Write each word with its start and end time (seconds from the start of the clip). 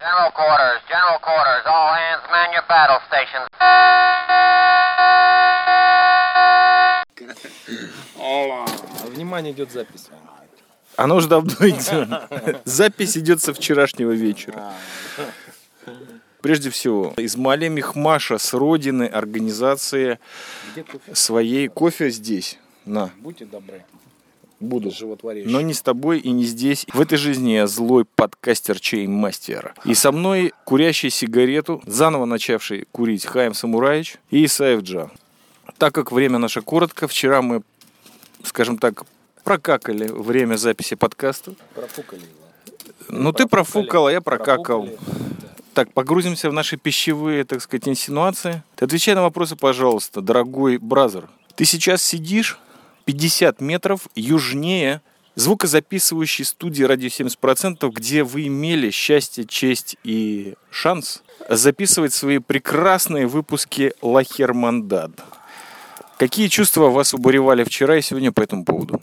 General 0.00 0.30
quarters, 0.32 0.80
general 0.88 1.18
quarters, 1.20 1.62
all 1.66 1.92
hands 1.92 2.22
man 2.32 2.48
your 2.54 2.64
battle 2.66 3.00
stations. 3.08 3.46
Внимание, 9.04 9.52
идет 9.52 9.70
запись. 9.70 10.08
Оно 10.96 11.16
уже 11.16 11.28
давно 11.28 11.52
идет. 11.68 12.08
Запись 12.64 13.18
идет 13.18 13.42
со 13.42 13.52
вчерашнего 13.52 14.12
вечера. 14.12 14.72
Прежде 16.40 16.70
всего, 16.70 17.12
из 17.18 17.36
Мале 17.36 17.68
Мехмаша 17.68 18.38
с 18.38 18.54
родины 18.54 19.04
организации 19.04 20.18
своей 21.12 21.68
кофе 21.68 22.08
здесь. 22.08 22.58
На, 22.86 23.10
Будьте 23.18 23.44
добры. 23.44 23.84
Буду. 24.60 24.90
Животворящий. 24.90 25.50
Но 25.50 25.60
не 25.60 25.74
с 25.74 25.82
тобой 25.82 26.18
и 26.18 26.30
не 26.30 26.44
здесь. 26.44 26.86
В 26.92 27.00
этой 27.00 27.18
жизни 27.18 27.52
я 27.52 27.66
злой 27.66 28.04
подкастер 28.04 28.78
Чеймастер. 28.78 29.74
И 29.84 29.94
со 29.94 30.12
мной 30.12 30.52
курящий 30.64 31.10
сигарету, 31.10 31.82
заново 31.86 32.26
начавший 32.26 32.86
курить 32.92 33.26
Хаим 33.26 33.54
Самураевич 33.54 34.16
и 34.30 34.44
Исаев 34.44 34.82
Джа. 34.82 35.10
Так 35.78 35.94
как 35.94 36.12
время 36.12 36.38
наше 36.38 36.60
коротко, 36.62 37.08
вчера 37.08 37.42
мы, 37.42 37.62
скажем 38.44 38.78
так, 38.78 39.04
прокакали 39.44 40.08
время 40.08 40.56
записи 40.56 40.94
подкаста. 40.94 41.54
Профукали 41.74 42.20
его. 42.20 42.30
Ну, 43.08 43.32
ты 43.32 43.46
профукал, 43.46 44.06
а 44.06 44.12
я 44.12 44.20
прокакал. 44.20 44.84
Профукали. 44.84 45.30
Так, 45.72 45.92
погрузимся 45.92 46.50
в 46.50 46.52
наши 46.52 46.76
пищевые, 46.76 47.44
так 47.44 47.62
сказать, 47.62 47.88
инсинуации. 47.88 48.62
Ты 48.74 48.84
отвечай 48.84 49.14
на 49.14 49.22
вопросы, 49.22 49.56
пожалуйста, 49.56 50.20
дорогой 50.20 50.78
бразер. 50.78 51.28
Ты 51.54 51.64
сейчас 51.64 52.02
сидишь 52.02 52.58
50 53.10 53.60
метров 53.60 54.06
южнее 54.14 55.02
звукозаписывающей 55.34 56.44
студии 56.44 56.84
«Радио 56.84 57.08
70%», 57.08 57.90
где 57.90 58.22
вы 58.22 58.46
имели 58.46 58.90
счастье, 58.90 59.44
честь 59.44 59.96
и 60.04 60.54
шанс 60.70 61.24
записывать 61.48 62.12
свои 62.12 62.38
прекрасные 62.38 63.26
выпуски 63.26 63.94
«Лахермандад». 64.00 65.10
Какие 66.18 66.46
чувства 66.46 66.88
вас 66.88 67.12
уборевали 67.12 67.64
вчера 67.64 67.96
и 67.96 68.02
сегодня 68.02 68.30
по 68.30 68.42
этому 68.42 68.64
поводу? 68.64 69.02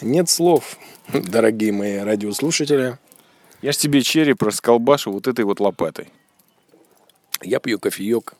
Нет 0.00 0.28
слов, 0.28 0.76
дорогие 1.08 1.72
мои 1.72 1.96
радиослушатели. 1.96 2.98
Я 3.62 3.72
ж 3.72 3.76
тебе 3.78 4.02
череп 4.02 4.40
расколбашу 4.40 5.10
вот 5.10 5.26
этой 5.26 5.44
вот 5.44 5.58
лопатой. 5.58 6.08
Я 7.40 7.58
пью 7.58 7.80
кофеек. 7.80 8.34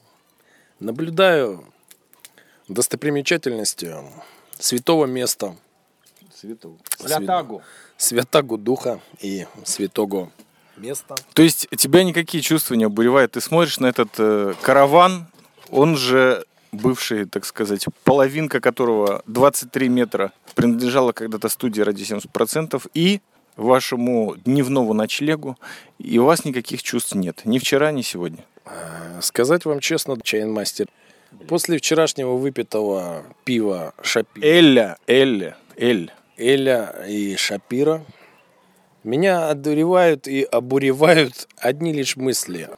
Наблюдаю 0.78 1.64
достопримечательности 2.72 3.94
святого 4.58 5.06
места, 5.06 5.56
Святагу. 6.96 7.62
святагу 7.96 8.58
духа 8.58 9.00
и 9.20 9.46
святого 9.64 10.30
места. 10.76 11.14
То 11.34 11.42
есть 11.42 11.68
тебя 11.76 12.04
никакие 12.04 12.42
чувства 12.42 12.74
не 12.74 12.84
обуревают. 12.84 13.32
Ты 13.32 13.40
смотришь 13.40 13.78
на 13.78 13.86
этот 13.86 14.10
э, 14.18 14.54
караван, 14.62 15.26
он 15.70 15.96
же 15.96 16.44
бывший, 16.72 17.26
так 17.26 17.44
сказать, 17.44 17.86
половинка 18.04 18.60
которого 18.60 19.22
23 19.26 19.88
метра 19.88 20.32
принадлежала 20.54 21.12
когда-то 21.12 21.48
студии 21.48 21.82
ради 21.82 22.02
70% 22.02 22.82
и 22.94 23.20
вашему 23.56 24.36
дневному 24.36 24.94
ночлегу, 24.94 25.58
и 25.98 26.18
у 26.18 26.24
вас 26.24 26.44
никаких 26.44 26.82
чувств 26.82 27.14
нет. 27.14 27.42
Ни 27.44 27.58
вчера, 27.58 27.92
ни 27.92 28.02
сегодня. 28.02 28.44
Сказать 29.20 29.64
вам 29.64 29.80
честно, 29.80 30.16
чайнмастер, 30.20 30.86
после 31.48 31.78
вчерашнего 31.78 32.34
выпитого 32.34 33.24
пива 33.44 33.94
Шапира, 34.02 34.46
Эля, 34.46 34.98
Эля, 35.06 35.56
Эль. 35.76 36.10
Эля 36.36 37.04
и 37.08 37.36
Шапира, 37.36 38.04
меня 39.04 39.50
одуревают 39.50 40.26
и 40.28 40.42
обуревают 40.42 41.48
одни 41.58 41.92
лишь 41.92 42.16
мысли. 42.16 42.68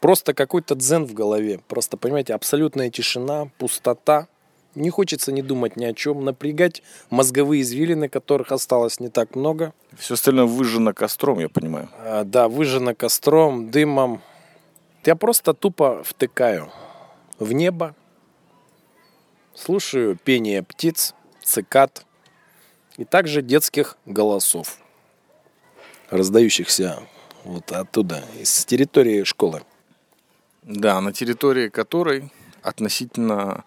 Просто 0.00 0.32
какой-то 0.32 0.74
дзен 0.74 1.04
в 1.04 1.12
голове. 1.12 1.60
Просто, 1.68 1.96
понимаете, 1.96 2.34
абсолютная 2.34 2.90
тишина, 2.90 3.50
пустота. 3.58 4.28
Не 4.74 4.88
хочется 4.88 5.32
не 5.32 5.42
думать 5.42 5.76
ни 5.76 5.84
о 5.84 5.92
чем, 5.92 6.24
напрягать 6.24 6.82
мозговые 7.10 7.62
извилины, 7.62 8.08
которых 8.08 8.52
осталось 8.52 9.00
не 9.00 9.08
так 9.08 9.34
много. 9.34 9.74
Все 9.98 10.14
остальное 10.14 10.46
выжжено 10.46 10.94
костром, 10.94 11.40
я 11.40 11.48
понимаю. 11.48 11.88
А, 11.98 12.24
да, 12.24 12.48
выжжено 12.48 12.94
костром, 12.94 13.70
дымом. 13.70 14.22
Я 15.04 15.16
просто 15.16 15.54
тупо 15.54 16.02
втыкаю 16.04 16.70
в 17.40 17.52
небо, 17.52 17.96
слушаю 19.54 20.16
пение 20.16 20.62
птиц, 20.62 21.14
цикад 21.42 22.06
и 22.96 23.04
также 23.04 23.42
детских 23.42 23.96
голосов, 24.06 24.78
раздающихся 26.10 27.02
вот 27.44 27.72
оттуда, 27.72 28.22
из 28.38 28.64
территории 28.66 29.24
школы. 29.24 29.62
Да, 30.62 31.00
на 31.00 31.12
территории 31.12 31.68
которой 31.68 32.30
относительно... 32.62 33.64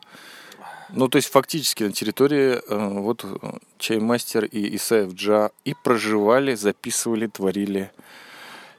Ну, 0.90 1.08
то 1.08 1.16
есть 1.16 1.30
фактически 1.30 1.84
на 1.84 1.92
территории 1.92 2.62
э, 2.68 3.00
вот 3.00 3.26
э, 3.26 3.30
Чаймастер 3.80 4.46
и 4.46 4.76
Исаев 4.76 5.14
Джа 5.14 5.50
и 5.66 5.74
проживали, 5.74 6.54
записывали, 6.54 7.26
творили. 7.26 7.92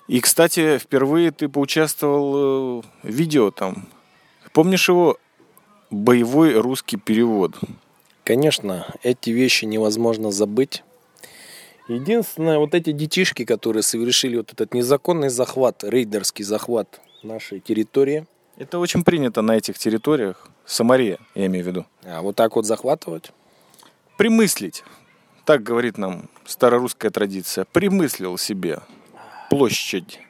И, 0.07 0.21
кстати, 0.21 0.79
впервые 0.79 1.33
ты 1.33 1.49
поучаствовал 1.49 2.83
э, 2.83 2.83
в 3.03 3.09
видео 3.09 3.51
там. 3.51 3.89
Помнишь 4.55 4.89
его? 4.89 5.19
Боевой 5.91 6.55
русский 6.55 6.97
перевод. 6.97 7.57
Конечно, 8.23 8.87
эти 9.03 9.31
вещи 9.31 9.65
невозможно 9.65 10.31
забыть. 10.31 10.85
Единственное, 11.89 12.59
вот 12.59 12.73
эти 12.73 12.93
детишки, 12.93 13.45
которые 13.45 13.83
совершили 13.83 14.37
вот 14.37 14.53
этот 14.53 14.73
незаконный 14.73 15.29
захват, 15.29 15.83
рейдерский 15.83 16.45
захват 16.45 17.01
нашей 17.25 17.59
территории, 17.59 18.27
Это 18.57 18.79
очень 18.79 19.03
принято 19.03 19.43
на 19.43 19.57
этих 19.57 19.77
территориях. 19.77 20.49
Самария, 20.65 21.19
я 21.35 21.47
имею 21.47 21.65
в 21.65 21.67
виду. 21.67 21.87
а 22.05 22.23
вот 22.23 22.37
так 22.37 22.55
вот 22.55 22.65
захватывать, 22.65 23.33
Примыслить. 24.17 24.85
Так 25.45 25.65
говорит 25.65 25.99
нам 25.99 26.31
старорусская 26.47 27.11
традиция. 27.11 27.65
Примыслил 27.65 28.39
себе 28.39 28.79
площадь. 29.51 30.21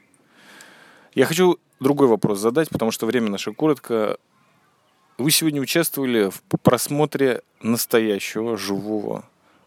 Я 1.15 1.27
хочу 1.27 1.59
другой 1.81 2.09
вопрос 2.09 2.39
задать, 2.39 2.69
потому 2.71 2.91
что 2.91 3.07
время 3.07 3.31
наше 3.31 3.53
коротко. 3.53 4.19
Вы 5.17 5.31
сегодня 5.31 5.61
участвовали 5.61 6.31
в 6.31 6.43
просмотре 6.63 7.43
настоящего 7.63 8.57
живого 8.57 9.25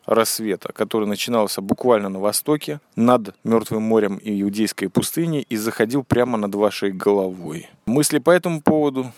рассвета, 0.08 0.72
который 0.74 1.08
начинался 1.08 1.62
буквально 1.62 2.10
на 2.10 2.20
востоке, 2.20 2.80
над 2.96 3.36
Мертвым 3.44 3.84
морем 3.84 4.18
и 4.18 4.42
Иудейской 4.42 4.90
пустыней 4.90 5.46
и 5.48 5.58
заходил 5.58 6.04
прямо 6.04 6.38
над 6.38 6.56
вашей 6.56 6.92
головой. 6.92 7.70
Мысли 7.86 8.18
по 8.20 8.32
этому 8.32 8.62
поводу? 8.62 9.12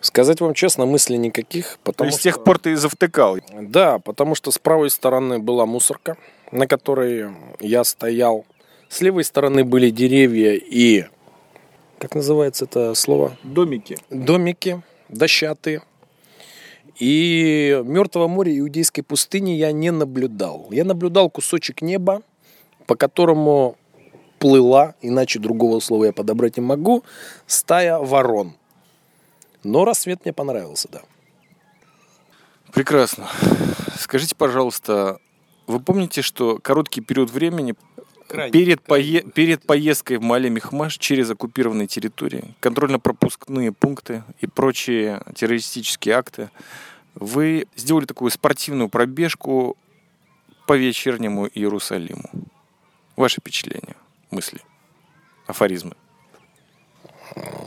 Сказать 0.00 0.40
вам 0.40 0.54
честно, 0.54 0.86
мыслей 0.86 1.16
никаких, 1.16 1.78
То 1.82 1.92
потому 1.92 2.08
есть 2.08 2.18
с 2.18 2.20
что... 2.20 2.30
тех 2.30 2.44
пор 2.44 2.58
ты 2.58 2.72
и 2.72 2.74
завтыкал. 2.74 3.38
Да, 3.52 3.98
потому 3.98 4.34
что 4.34 4.50
с 4.50 4.58
правой 4.58 4.90
стороны 4.90 5.38
была 5.38 5.66
мусорка, 5.66 6.16
на 6.52 6.66
которой 6.66 7.34
я 7.60 7.84
стоял. 7.84 8.44
С 8.88 9.00
левой 9.00 9.24
стороны 9.24 9.64
были 9.64 9.90
деревья 9.90 10.52
и... 10.52 11.06
Как 11.98 12.14
называется 12.14 12.64
это 12.64 12.94
слово? 12.94 13.36
Домики. 13.42 13.96
Домики 14.10 14.82
дощатые. 15.08 15.82
И 16.98 17.82
Мертвого 17.84 18.28
моря 18.28 18.56
Иудейской 18.58 19.02
пустыни 19.02 19.50
я 19.52 19.72
не 19.72 19.90
наблюдал. 19.90 20.68
Я 20.70 20.84
наблюдал 20.84 21.28
кусочек 21.30 21.82
неба, 21.82 22.22
по 22.86 22.94
которому 22.94 23.76
плыла, 24.38 24.94
иначе 25.00 25.38
другого 25.38 25.80
слова 25.80 26.04
я 26.04 26.12
подобрать 26.12 26.56
не 26.56 26.62
могу, 26.62 27.02
стая 27.46 27.98
ворон. 27.98 28.54
Но 29.64 29.84
рассвет 29.84 30.24
мне 30.24 30.32
понравился, 30.32 30.88
да. 30.90 31.02
Прекрасно. 32.72 33.28
Скажите, 33.98 34.34
пожалуйста, 34.36 35.18
вы 35.66 35.80
помните, 35.80 36.22
что 36.22 36.58
короткий 36.58 37.00
период 37.00 37.30
времени 37.30 37.74
перед, 38.50 38.80
пое- 38.80 39.30
перед 39.32 39.62
поездкой 39.66 40.18
в 40.18 40.22
Мале 40.22 40.50
Мехмаш 40.50 40.98
через 40.98 41.30
оккупированные 41.30 41.86
территории, 41.86 42.54
контрольно-пропускные 42.60 43.72
пункты 43.72 44.24
и 44.40 44.46
прочие 44.46 45.22
террористические 45.34 46.14
акты, 46.14 46.50
вы 47.14 47.66
сделали 47.76 48.06
такую 48.06 48.30
спортивную 48.30 48.88
пробежку 48.88 49.76
по 50.66 50.76
вечернему 50.76 51.46
Иерусалиму. 51.46 52.30
Ваши 53.16 53.40
впечатления, 53.40 53.96
мысли, 54.30 54.60
афоризмы. 55.46 55.92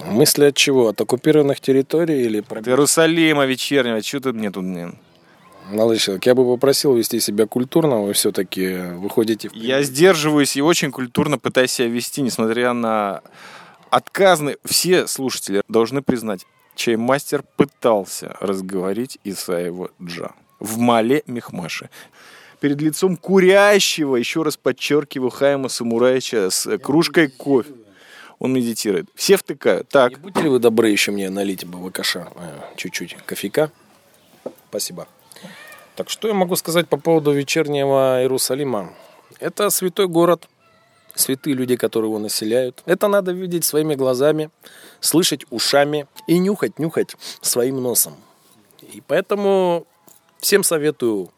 Мысли 0.05 0.45
от 0.45 0.55
чего? 0.55 0.89
От 0.89 1.01
оккупированных 1.01 1.59
территорий 1.59 2.23
или 2.23 2.41
про... 2.41 2.59
От 2.59 2.67
Иерусалима 2.67 3.45
вечернего, 3.45 4.01
что 4.01 4.19
ты 4.19 4.33
мне 4.33 4.51
тут... 4.51 4.63
не- 4.63 4.93
Молодой 5.69 5.97
человек, 5.97 6.25
я 6.25 6.35
бы 6.35 6.45
попросил 6.45 6.95
вести 6.95 7.19
себя 7.19 7.45
культурно, 7.45 8.01
вы 8.01 8.13
все-таки 8.13 8.77
выходите 8.95 9.49
в... 9.49 9.53
Я 9.53 9.81
сдерживаюсь 9.83 10.55
и 10.55 10.61
очень 10.61 10.91
культурно 10.91 11.37
пытаюсь 11.37 11.71
себя 11.71 11.87
вести, 11.89 12.21
несмотря 12.21 12.73
на 12.73 13.21
отказные... 13.89 14.57
Все 14.63 15.07
слушатели 15.07 15.61
должны 15.67 16.01
признать, 16.01 16.45
чей 16.75 16.95
мастер 16.95 17.43
пытался 17.57 18.37
разговорить 18.39 19.19
Исаева 19.25 19.91
Джа 20.01 20.31
в 20.59 20.77
Мале 20.77 21.23
Мехмаше. 21.27 21.89
перед 22.61 22.81
лицом 22.81 23.17
курящего, 23.17 24.15
еще 24.15 24.43
раз 24.43 24.55
подчеркиваю, 24.55 25.29
Хайма 25.29 25.67
Самураича 25.67 26.49
с 26.49 26.77
кружкой 26.77 27.27
кофе. 27.27 27.73
Он 28.39 28.53
медитирует. 28.53 29.07
Все 29.15 29.35
втыкают. 29.35 29.89
Так, 29.89 30.11
Не 30.11 30.15
будьте 30.17 30.43
ли 30.43 30.49
вы 30.49 30.59
добры 30.59 30.89
еще 30.89 31.11
мне 31.11 31.29
налить 31.29 31.65
бы 31.65 31.89
ВКШ 31.89 32.17
э, 32.17 32.21
чуть-чуть 32.75 33.17
кофейка? 33.25 33.71
Спасибо. 34.69 35.07
Так 35.97 36.11
что 36.11 36.27
я 36.27 36.35
могу 36.35 36.55
сказать 36.55 36.87
по 36.87 36.97
поводу 36.97 37.31
вечернего 37.31 38.21
Иерусалима? 38.21 38.93
Это 39.39 39.71
святой 39.71 40.07
город, 40.07 40.47
святые 41.15 41.55
люди, 41.55 41.75
которые 41.75 42.11
его 42.11 42.19
населяют. 42.19 42.83
Это 42.85 43.07
надо 43.07 43.31
видеть 43.31 43.65
своими 43.65 43.95
глазами, 43.95 44.51
слышать 44.99 45.45
ушами 45.49 46.05
и 46.27 46.37
нюхать, 46.37 46.77
нюхать 46.77 47.15
своим 47.41 47.81
носом. 47.81 48.15
И 48.93 49.01
поэтому 49.07 49.87
всем 50.37 50.63
советую 50.63 51.31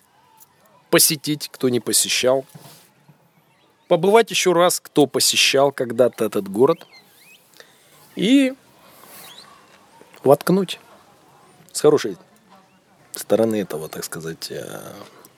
посетить, 0.89 1.47
кто 1.49 1.69
не 1.69 1.79
посещал. 1.79 2.43
Побывать 3.87 4.29
еще 4.29 4.51
раз, 4.51 4.81
кто 4.81 5.07
посещал 5.07 5.71
когда-то 5.71 6.25
этот 6.25 6.49
город. 6.49 6.85
И 8.17 8.53
воткнуть 10.21 10.81
с 11.71 11.79
хорошей 11.79 12.17
стороны 13.19 13.57
этого, 13.61 13.89
так 13.89 14.03
сказать, 14.03 14.51
э, 14.51 14.93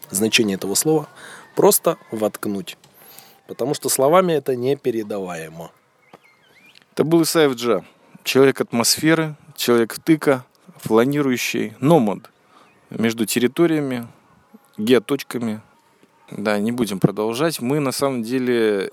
значения 0.09 0.55
этого 0.55 0.75
слова, 0.75 1.07
просто 1.55 1.97
воткнуть. 2.11 2.77
Потому 3.47 3.73
что 3.73 3.89
словами 3.89 4.33
это 4.33 4.55
непередаваемо. 4.55 5.71
это 6.93 7.03
был 7.03 7.23
Исаев 7.23 7.55
Джа. 7.55 7.83
Человек 8.23 8.61
атмосферы, 8.61 9.35
человек 9.55 9.97
тыка, 9.99 10.45
фланирующий, 10.77 11.73
номад 11.79 12.29
между 12.89 13.25
территориями, 13.25 14.07
геоточками. 14.77 15.61
Да, 16.29 16.59
не 16.59 16.71
будем 16.71 16.99
продолжать. 16.99 17.59
Мы 17.59 17.79
на 17.79 17.91
самом 17.91 18.23
деле 18.23 18.91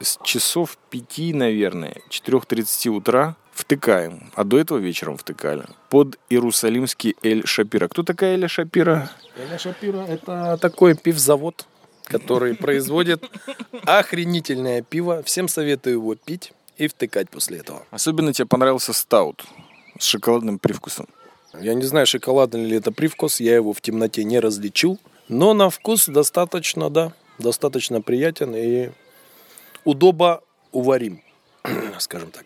с 0.00 0.18
часов 0.22 0.76
пяти, 0.90 1.32
наверное, 1.32 2.02
4.30 2.10 2.88
утра 2.90 3.36
втыкаем, 3.56 4.30
а 4.34 4.44
до 4.44 4.58
этого 4.58 4.78
вечером 4.78 5.16
втыкали, 5.16 5.64
под 5.88 6.18
Иерусалимский 6.28 7.16
Эль 7.22 7.46
Шапира. 7.46 7.88
Кто 7.88 8.02
такая 8.02 8.34
Эля 8.34 8.48
Шапира? 8.48 9.10
Эля 9.36 9.58
Шапира– 9.58 10.04
это 10.08 10.58
такой 10.60 10.94
пивзавод, 10.94 11.66
который 12.04 12.54
производит 12.54 13.24
охренительное 13.84 14.82
пиво. 14.82 15.22
Всем 15.22 15.48
советую 15.48 15.94
его 15.94 16.14
пить 16.14 16.52
и 16.76 16.86
втыкать 16.86 17.30
после 17.30 17.58
этого. 17.58 17.84
Особенно 17.90 18.32
тебе 18.32 18.46
понравился 18.46 18.92
стаут 18.92 19.44
с 19.98 20.04
шоколадным 20.04 20.58
привкусом. 20.58 21.08
Я 21.58 21.72
не 21.72 21.84
знаю, 21.84 22.06
шоколадный 22.06 22.66
ли 22.66 22.76
это 22.76 22.92
привкус, 22.92 23.40
я 23.40 23.54
его 23.54 23.72
в 23.72 23.80
темноте 23.80 24.24
не 24.24 24.38
различил. 24.38 24.98
Но 25.28 25.54
на 25.54 25.70
вкус 25.70 26.06
достаточно, 26.06 26.90
да, 26.90 27.12
достаточно 27.38 28.02
приятен 28.02 28.54
и 28.54 28.90
удобо 29.84 30.42
уварим, 30.72 31.22
скажем 31.98 32.30
так. 32.30 32.44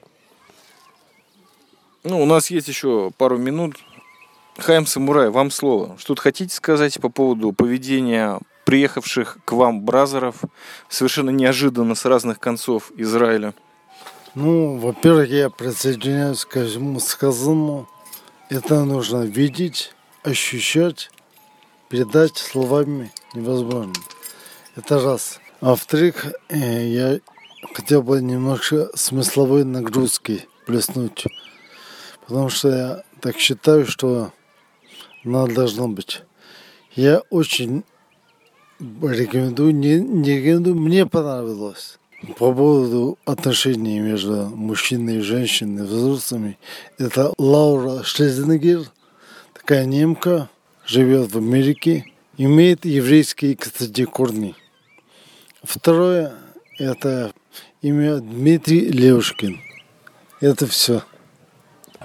Ну, 2.02 2.22
у 2.22 2.24
нас 2.24 2.50
есть 2.50 2.66
еще 2.66 3.10
пару 3.18 3.36
минут. 3.36 3.76
Хайм 4.56 4.86
Самурай, 4.86 5.28
вам 5.28 5.50
слово. 5.50 5.96
Что-то 5.98 6.22
хотите 6.22 6.54
сказать 6.54 6.98
по 6.98 7.10
поводу 7.10 7.52
поведения 7.52 8.40
приехавших 8.64 9.38
к 9.44 9.52
вам 9.52 9.82
бразеров 9.82 10.36
совершенно 10.88 11.30
неожиданно 11.30 11.94
с 11.94 12.06
разных 12.06 12.38
концов 12.38 12.90
Израиля? 12.96 13.52
Ну, 14.34 14.78
во-первых, 14.78 15.28
я 15.28 15.50
присоединяюсь 15.50 16.46
к 16.46 16.64
всему 16.64 17.00
сказанному. 17.00 17.86
Это 18.48 18.84
нужно 18.84 19.24
видеть, 19.24 19.92
ощущать, 20.22 21.10
передать 21.90 22.38
словами 22.38 23.12
невозможно. 23.34 23.92
Это 24.74 25.00
раз. 25.00 25.38
А 25.60 25.70
во-вторых, 25.70 26.26
э, 26.48 26.86
я 26.86 27.20
хотел 27.74 28.02
бы 28.02 28.22
немножко 28.22 28.88
смысловой 28.94 29.64
нагрузки 29.64 30.46
плеснуть. 30.64 31.26
Потому 32.30 32.48
что 32.48 32.68
я 32.68 33.02
так 33.20 33.38
считаю, 33.38 33.84
что 33.86 34.30
она 35.24 35.48
должна 35.48 35.88
быть. 35.88 36.22
Я 36.94 37.22
очень 37.28 37.82
рекомендую, 38.78 39.74
не, 39.74 39.98
не 39.98 40.38
рекомендую, 40.38 40.76
мне 40.76 41.06
понравилось. 41.06 41.98
По 42.38 42.54
поводу 42.54 43.18
отношений 43.24 43.98
между 43.98 44.46
мужчиной 44.46 45.16
и 45.16 45.22
женщиной, 45.22 45.82
взрослыми, 45.82 46.56
это 46.98 47.34
Лаура 47.36 48.04
Шлезенегер, 48.04 48.82
такая 49.52 49.84
немка, 49.84 50.48
живет 50.86 51.32
в 51.32 51.38
Америке, 51.38 52.04
имеет 52.36 52.84
еврейские, 52.84 53.56
кстати, 53.56 54.04
корни. 54.04 54.54
Второе, 55.64 56.34
это 56.78 57.32
имя 57.82 58.18
Дмитрий 58.20 58.82
Левушкин. 58.88 59.60
Это 60.40 60.68
все. 60.68 61.02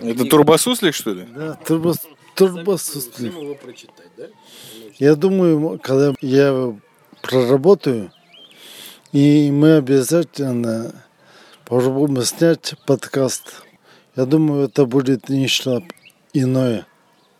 Это 0.01 0.25
турбосуслик, 0.25 0.94
что 0.94 1.13
ли? 1.13 1.25
Да, 1.33 1.53
турбос, 1.65 2.00
турбосуслик. 2.36 3.33
его 3.33 3.56
прочитать, 3.56 4.09
да? 4.18 4.25
Я 4.97 5.15
думаю, 5.15 5.80
когда 5.80 6.13
я 6.21 6.75
проработаю, 7.21 8.12
и 9.12 9.50
мы 9.51 9.77
обязательно 9.77 11.06
попробуем 11.63 12.21
снять 12.24 12.75
подкаст. 12.86 13.63
Я 14.15 14.25
думаю, 14.25 14.65
это 14.65 14.86
будет 14.86 15.30
нечто 15.30 15.83
иное. 16.33 16.86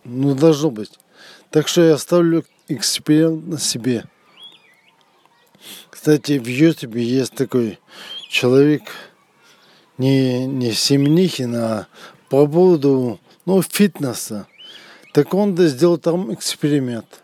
Ну, 0.04 0.36
должно 0.36 0.72
быть. 0.72 0.92
Так 1.52 1.68
что 1.68 1.82
я 1.82 1.98
ставлю 1.98 2.46
эксперимент 2.68 3.48
на 3.48 3.60
себе. 3.60 4.06
Кстати, 5.90 6.38
в 6.38 6.48
Ютубе 6.48 7.04
есть 7.04 7.34
такой 7.34 7.80
человек, 8.30 8.84
не, 9.98 10.46
не 10.46 10.72
Семенихин, 10.72 11.56
а 11.56 11.88
по 12.30 12.48
поводу 12.48 13.20
ну, 13.46 13.62
фитнеса. 13.62 14.48
Так 15.14 15.34
он 15.34 15.56
да 15.56 15.68
сделал 15.68 15.98
там 15.98 16.34
эксперимент. 16.34 17.22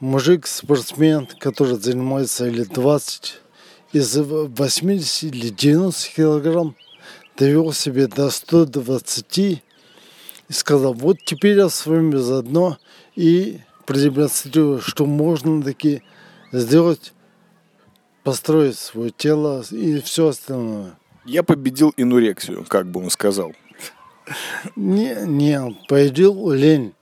Мужик, 0.00 0.46
спортсмен, 0.46 1.26
который 1.38 1.78
занимается 1.78 2.48
лет 2.48 2.68
20, 2.68 3.40
из 3.92 4.16
80 4.16 5.22
или 5.22 5.48
90 5.48 6.14
килограмм 6.14 6.76
довел 7.36 7.72
себе 7.72 8.08
до 8.08 8.28
120 8.30 9.38
и 9.38 9.62
сказал, 10.50 10.94
вот 10.94 11.18
теперь 11.24 11.56
я 11.56 11.68
с 11.68 11.86
вами 11.86 12.16
заодно 12.16 12.78
и 13.14 13.60
продемонстрирую, 13.86 14.80
что 14.80 15.06
можно 15.06 15.62
таки 15.62 16.02
сделать, 16.52 17.12
построить 18.22 18.78
свое 18.78 19.10
тело 19.10 19.64
и 19.70 20.00
все 20.00 20.28
остальное. 20.28 20.98
Я 21.24 21.42
победил 21.42 21.94
инурексию, 21.96 22.64
как 22.68 22.90
бы 22.90 23.00
он 23.00 23.10
сказал. 23.10 23.54
Не, 24.76 25.16
не, 25.26 25.76
победил 25.88 26.50
лень. 26.50 26.94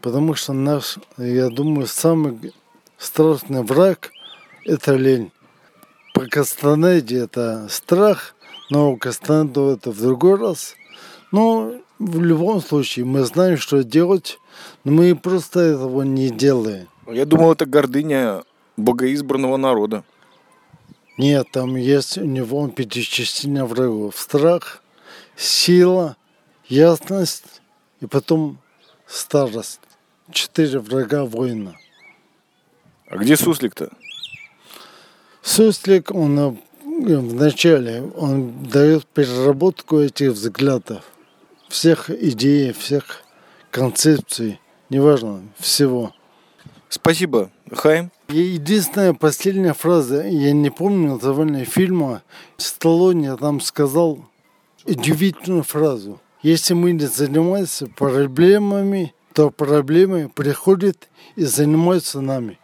Потому 0.00 0.34
что 0.34 0.52
наш, 0.52 0.96
я 1.18 1.50
думаю, 1.50 1.86
самый 1.86 2.52
страшный 2.96 3.62
враг– 3.62 4.10
это 4.64 4.96
лень. 4.96 5.30
По 6.14 6.26
Кастанеде 6.26 7.18
это 7.18 7.66
страх, 7.68 8.34
но 8.70 8.92
у 8.92 8.96
Кастанеду 8.96 9.68
это 9.68 9.90
в 9.90 10.00
другой 10.00 10.38
раз. 10.38 10.74
Но 11.32 11.74
в 11.98 12.22
любом 12.22 12.62
случае 12.62 13.04
мы 13.04 13.24
знаем, 13.24 13.58
что 13.58 13.84
делать, 13.84 14.38
но 14.84 14.92
мы 14.92 15.14
просто 15.14 15.60
этого 15.60 16.02
не 16.02 16.30
делаем. 16.30 16.88
Я 17.06 17.26
думал, 17.26 17.52
это 17.52 17.66
гордыня 17.66 18.42
богоизбранного 18.76 19.56
народа. 19.56 20.04
Нет, 21.18 21.48
там 21.52 21.76
есть 21.76 22.16
у 22.16 22.24
него 22.24 22.66
пятичастина 22.68 23.66
врагов. 23.66 24.16
Страх, 24.16 24.82
сила, 25.36 26.16
ясность 26.70 27.60
и 28.00 28.06
потом 28.06 28.58
старость. 29.06 29.80
Четыре 30.32 30.78
врага 30.78 31.24
воина. 31.24 31.76
А 33.08 33.16
где 33.16 33.36
суслик-то? 33.36 33.90
Суслик, 35.42 36.12
он 36.12 36.38
э, 36.38 36.56
вначале, 37.16 38.02
он 38.16 38.62
дает 38.62 39.06
переработку 39.06 39.98
этих 39.98 40.30
взглядов, 40.30 41.02
всех 41.68 42.08
идей, 42.10 42.72
всех 42.72 43.24
концепций, 43.72 44.60
неважно, 44.90 45.42
всего. 45.58 46.14
Спасибо, 46.88 47.50
Хайм. 47.72 48.12
Единственная 48.28 49.14
последняя 49.14 49.72
фраза, 49.72 50.22
я 50.22 50.52
не 50.52 50.70
помню 50.70 51.14
название 51.14 51.64
фильма, 51.64 52.22
Сталлоне 52.58 53.36
там 53.36 53.60
сказал 53.60 54.24
удивительную 54.84 55.64
фразу. 55.64 56.20
Если 56.42 56.72
мы 56.72 56.92
не 56.92 57.06
занимаемся 57.06 57.86
проблемами, 57.86 59.14
то 59.34 59.50
проблемы 59.50 60.30
приходят 60.34 61.08
и 61.36 61.44
занимаются 61.44 62.20
нами. 62.20 62.59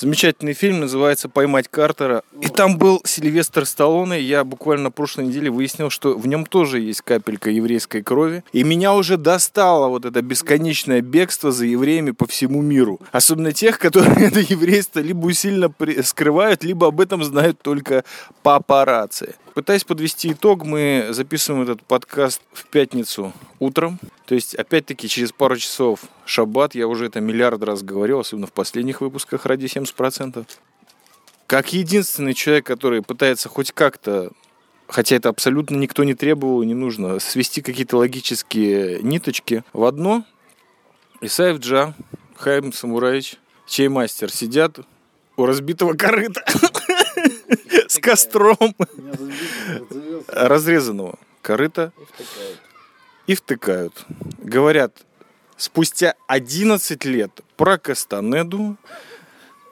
Замечательный 0.00 0.54
фильм, 0.54 0.80
называется 0.80 1.28
«Поймать 1.28 1.68
Картера». 1.68 2.22
И 2.40 2.48
там 2.48 2.78
был 2.78 3.02
Сильвестр 3.04 3.66
Сталлоне. 3.66 4.18
Я 4.18 4.44
буквально 4.44 4.84
на 4.84 4.90
прошлой 4.90 5.26
неделе 5.26 5.50
выяснил, 5.50 5.90
что 5.90 6.16
в 6.16 6.26
нем 6.26 6.46
тоже 6.46 6.80
есть 6.80 7.02
капелька 7.02 7.50
еврейской 7.50 8.00
крови. 8.00 8.42
И 8.54 8.64
меня 8.64 8.94
уже 8.94 9.18
достало 9.18 9.88
вот 9.88 10.06
это 10.06 10.22
бесконечное 10.22 11.02
бегство 11.02 11.52
за 11.52 11.66
евреями 11.66 12.12
по 12.12 12.26
всему 12.26 12.62
миру. 12.62 12.98
Особенно 13.12 13.52
тех, 13.52 13.78
которые 13.78 14.26
это 14.28 14.40
еврейство 14.40 15.00
либо 15.00 15.26
усиленно 15.26 15.70
скрывают, 16.02 16.64
либо 16.64 16.86
об 16.86 16.98
этом 16.98 17.22
знают 17.22 17.60
только 17.60 18.04
папарацци. 18.42 19.34
Пытаясь 19.52 19.84
подвести 19.84 20.32
итог, 20.32 20.64
мы 20.64 21.08
записываем 21.10 21.64
этот 21.64 21.82
подкаст 21.82 22.40
в 22.54 22.64
пятницу 22.68 23.34
утром. 23.58 23.98
То 24.24 24.34
есть, 24.34 24.54
опять-таки, 24.54 25.08
через 25.08 25.32
пару 25.32 25.58
часов 25.58 26.00
шаббат. 26.30 26.74
Я 26.74 26.86
уже 26.86 27.06
это 27.06 27.20
миллиард 27.20 27.62
раз 27.62 27.82
говорил, 27.82 28.20
особенно 28.20 28.46
в 28.46 28.52
последних 28.52 29.00
выпусках 29.00 29.46
ради 29.46 29.66
70%. 29.66 30.46
Как 31.46 31.72
единственный 31.72 32.34
человек, 32.34 32.66
который 32.66 33.02
пытается 33.02 33.48
хоть 33.48 33.72
как-то, 33.72 34.30
хотя 34.86 35.16
это 35.16 35.28
абсолютно 35.28 35.76
никто 35.76 36.04
не 36.04 36.14
требовал 36.14 36.62
не 36.62 36.74
нужно, 36.74 37.18
свести 37.18 37.60
какие-то 37.60 37.96
логические 37.96 39.02
ниточки 39.02 39.64
в 39.72 39.84
одно, 39.84 40.24
Исаев 41.20 41.58
Джа, 41.58 41.94
Хайм 42.36 42.72
Самураевич, 42.72 43.36
чей 43.66 43.88
мастер 43.88 44.30
сидят 44.30 44.78
у 45.36 45.44
разбитого 45.44 45.94
корыта 45.94 46.44
с 47.88 47.98
костром 47.98 48.76
разрезанного 50.28 51.18
корыта 51.42 51.92
и 53.26 53.34
втыкают. 53.34 54.06
Говорят, 54.38 55.04
спустя 55.60 56.14
11 56.26 57.04
лет 57.04 57.42
про 57.56 57.76
Кастанеду, 57.76 58.76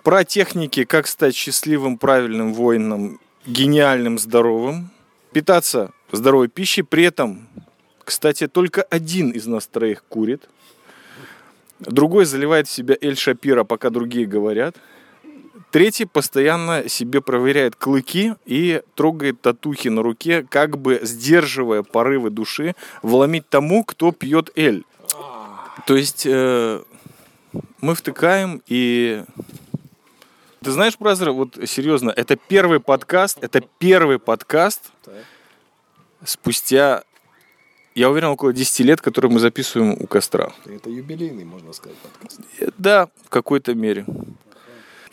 про 0.03 0.23
техники, 0.25 0.85
как 0.85 1.07
стать 1.07 1.35
счастливым, 1.35 1.97
правильным 1.97 2.53
воином, 2.53 3.19
гениальным, 3.47 4.19
здоровым, 4.19 4.91
питаться 5.33 5.93
здоровой 6.13 6.49
пищей, 6.49 6.83
при 6.83 7.05
этом, 7.05 7.49
кстати, 8.05 8.49
только 8.49 8.83
один 8.83 9.31
из 9.31 9.47
нас 9.47 9.67
троих 9.67 10.05
курит, 10.09 10.49
другой 11.81 12.27
заливает 12.27 12.69
в 12.69 12.71
себя 12.71 12.95
Эль 13.01 13.17
Шапира, 13.17 13.65
пока 13.65 13.89
другие 13.89 14.27
говорят, 14.27 14.77
Третий 15.71 16.07
постоянно 16.07 16.89
себе 16.89 17.21
проверяет 17.21 17.77
клыки 17.77 18.35
и 18.47 18.81
трогает 18.95 19.43
татухи 19.43 19.89
на 19.89 20.03
руке, 20.03 20.47
как 20.49 20.79
бы 20.79 21.01
сдерживая 21.03 21.83
порывы 21.83 22.31
души, 22.31 22.75
вломить 23.03 23.47
тому, 23.51 23.85
кто 23.85 24.13
пьет 24.13 24.51
эль. 24.57 24.85
То 25.89 25.97
есть 25.97 26.27
э, 26.27 26.83
мы 27.81 27.95
втыкаем 27.95 28.63
и... 28.67 29.25
Ты 30.63 30.71
знаешь, 30.71 30.99
Бразер, 30.99 31.31
вот 31.31 31.59
серьезно, 31.65 32.11
это 32.11 32.37
первый 32.37 32.79
подкаст, 32.79 33.39
это 33.41 33.63
первый 33.79 34.19
подкаст 34.19 34.91
спустя, 36.23 37.05
я 37.95 38.11
уверен, 38.11 38.29
около 38.29 38.53
10 38.53 38.81
лет, 38.81 39.01
который 39.01 39.31
мы 39.31 39.41
записываем 39.41 39.97
у 39.99 40.07
костра. 40.07 40.53
Это 40.67 40.91
юбилейный, 40.91 41.45
можно 41.45 41.73
сказать, 41.73 41.97
подкаст. 41.97 42.41
Э, 42.59 42.69
Да, 42.77 43.09
в 43.25 43.31
какой-то 43.31 43.75
мере. 43.75 44.05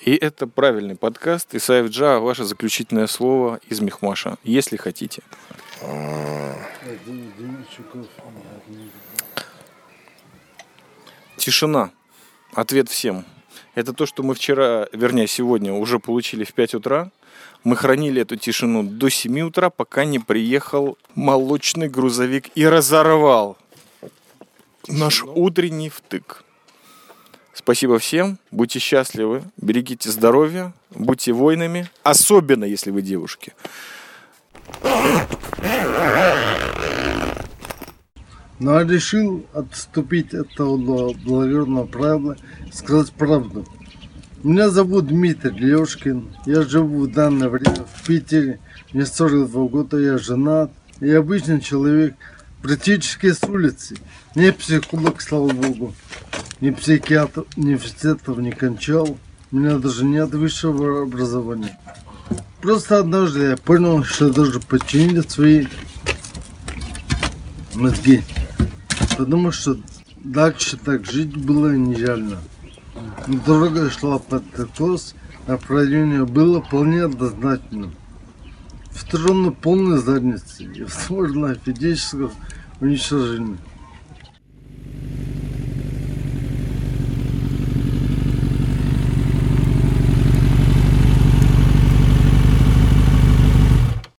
И 0.01 0.13
это 0.13 0.45
правильный 0.45 0.97
подкаст. 0.97 1.55
Исаев 1.55 1.89
Джа, 1.89 2.19
ваше 2.19 2.43
заключительное 2.43 3.07
слово 3.07 3.61
из 3.69 3.79
Мехмаша, 3.79 4.35
если 4.43 4.75
хотите. 4.75 5.23
Тишина. 11.45 11.91
Ответ 12.55 12.89
всем. 12.89 13.23
Это 13.75 13.93
то, 13.93 14.07
что 14.07 14.23
мы 14.23 14.33
вчера, 14.33 14.87
вернее, 14.91 15.27
сегодня 15.27 15.73
уже 15.73 15.99
получили 15.99 16.43
в 16.43 16.51
5 16.53 16.73
утра. 16.73 17.11
Мы 17.63 17.75
хранили 17.75 18.23
эту 18.23 18.35
тишину 18.35 18.81
до 18.81 19.09
7 19.09 19.41
утра, 19.41 19.69
пока 19.69 20.05
не 20.05 20.17
приехал 20.17 20.97
молочный 21.13 21.87
грузовик 21.87 22.49
и 22.55 22.65
разорвал 22.65 23.59
наш 24.87 25.23
утренний 25.23 25.89
втык. 25.89 26.43
Спасибо 27.53 27.99
всем. 27.99 28.39
Будьте 28.49 28.79
счастливы. 28.79 29.43
Берегите 29.57 30.09
здоровье. 30.09 30.73
Будьте 30.89 31.31
воинами. 31.31 31.91
Особенно, 32.01 32.65
если 32.65 32.89
вы 32.89 33.03
девушки. 33.03 33.53
Но 38.59 38.79
я 38.79 38.87
решил 38.87 39.45
отступить 39.53 40.33
от 40.33 40.51
этого 40.53 40.77
благородного 41.13 41.85
правила, 41.85 42.37
сказать 42.71 43.11
правду. 43.11 43.65
Меня 44.43 44.69
зовут 44.69 45.07
Дмитрий 45.07 45.57
Лешкин. 45.57 46.29
Я 46.45 46.61
живу 46.61 47.01
в 47.01 47.11
данное 47.11 47.49
время 47.49 47.85
в 47.93 48.05
Питере. 48.05 48.59
Мне 48.93 49.05
42 49.05 49.67
года, 49.67 49.97
я 49.97 50.17
женат. 50.17 50.71
Я 51.01 51.17
обычный 51.19 51.59
человек, 51.59 52.15
практически 52.61 53.33
с 53.33 53.43
улицы. 53.43 53.97
Не 54.35 54.53
психолог, 54.53 55.19
слава 55.21 55.49
богу. 55.49 55.93
Ни 56.61 56.69
психиатр, 56.69 57.45
университетов 57.57 58.37
не 58.37 58.51
кончал. 58.51 59.17
У 59.51 59.57
меня 59.57 59.77
даже 59.79 60.05
нет 60.05 60.33
высшего 60.33 61.03
образования. 61.03 61.77
Просто 62.61 62.99
однажды 62.99 63.49
я 63.49 63.57
понял, 63.57 64.03
что 64.03 64.27
я 64.27 64.33
должен 64.33 64.61
починить 64.61 65.29
свои 65.29 65.67
мозги. 67.73 68.23
Потому 69.17 69.51
что 69.51 69.77
дальше 70.23 70.77
так 70.77 71.05
жить 71.05 71.35
было 71.35 71.75
нереально. 71.75 72.39
Дорога 73.27 73.89
шла 73.89 74.19
под 74.19 74.43
откос, 74.59 75.15
направление 75.47 76.25
было 76.25 76.61
вполне 76.61 77.03
однозначным. 77.03 77.93
В 78.91 78.99
сторону 78.99 79.51
полной 79.53 79.99
задницы 79.99 80.63
и, 80.63 80.83
возможно, 80.83 81.55
физического 81.55 82.31
уничтожения. 82.79 83.57